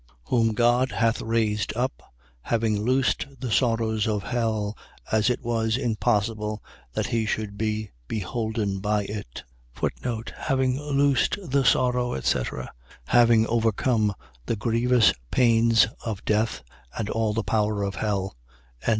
[0.29, 2.01] Whom God hath raised up,
[2.41, 4.75] having loosed the sorrows of hell,
[5.11, 7.91] as it was impossible that he should be
[8.25, 9.43] holden by it.
[10.37, 12.73] Having loosed the sorrow, etc..
[13.09, 14.15] .Having overcome
[14.47, 16.63] the grievous pains of death
[16.97, 18.35] and all the power of hell.
[18.81, 18.89] 2:25.